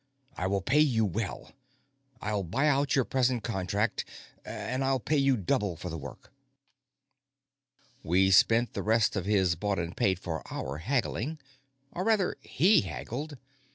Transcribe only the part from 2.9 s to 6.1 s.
your present contract, and I'll pay you double for the